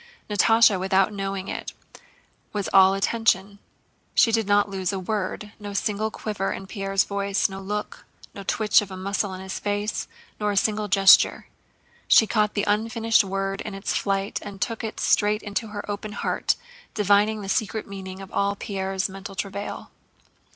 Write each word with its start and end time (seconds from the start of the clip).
Natásha 0.31 0.79
without 0.79 1.13
knowing 1.13 1.47
it 1.47 1.73
was 2.53 2.67
all 2.73 2.95
attention: 2.95 3.59
she 4.15 4.31
did 4.31 4.47
not 4.47 4.67
lose 4.67 4.91
a 4.91 4.97
word, 4.99 5.53
no 5.59 5.73
single 5.73 6.09
quiver 6.09 6.51
in 6.51 6.65
Pierre's 6.65 7.03
voice, 7.03 7.47
no 7.47 7.59
look, 7.61 8.03
no 8.33 8.41
twitch 8.41 8.81
of 8.81 8.89
a 8.89 8.97
muscle 8.97 9.31
in 9.35 9.41
his 9.41 9.59
face, 9.59 10.07
nor 10.39 10.51
a 10.51 10.57
single 10.57 10.87
gesture. 10.87 11.45
She 12.07 12.25
caught 12.25 12.55
the 12.55 12.65
unfinished 12.65 13.23
word 13.23 13.61
in 13.61 13.75
its 13.75 13.95
flight 13.95 14.39
and 14.41 14.59
took 14.59 14.83
it 14.83 14.99
straight 14.99 15.43
into 15.43 15.67
her 15.67 15.85
open 15.87 16.13
heart, 16.13 16.55
divining 16.95 17.43
the 17.43 17.47
secret 17.47 17.87
meaning 17.87 18.23
of 18.23 18.31
all 18.31 18.55
Pierre's 18.55 19.07
mental 19.07 19.35
travail. 19.35 19.91